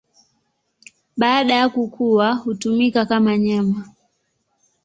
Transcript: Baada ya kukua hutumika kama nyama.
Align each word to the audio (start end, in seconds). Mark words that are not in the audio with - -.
Baada 1.17 1.53
ya 1.53 1.69
kukua 1.69 2.33
hutumika 2.33 3.05
kama 3.05 3.37
nyama. 3.37 3.85